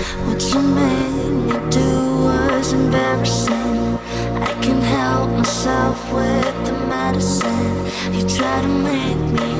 What 0.00 0.42
you 0.54 0.62
made 0.62 1.30
me 1.48 1.70
do 1.70 1.90
was 2.24 2.72
embarrassing. 2.72 3.98
I 4.40 4.52
can't 4.62 4.82
help 4.82 5.30
myself 5.30 5.98
with 6.12 6.56
the 6.64 6.72
medicine. 6.88 7.84
You 8.14 8.22
try 8.26 8.62
to 8.62 8.68
make 8.68 9.18
me 9.18 9.59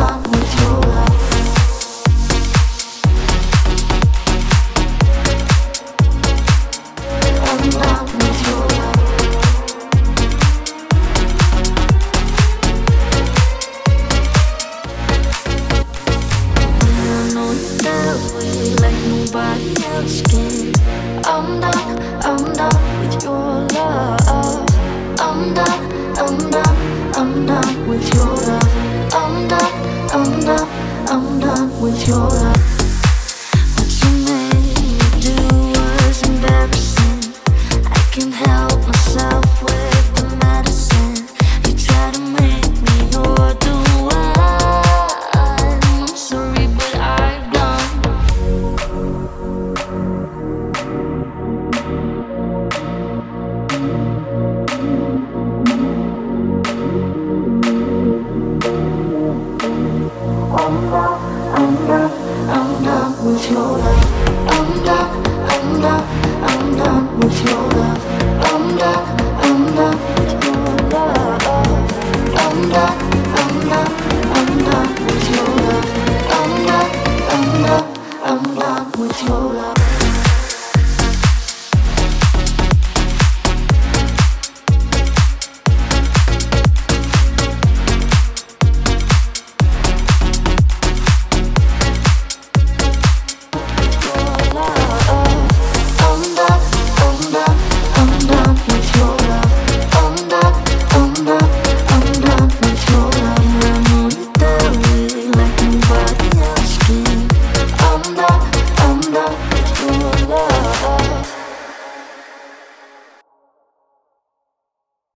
你。 63.49 64.00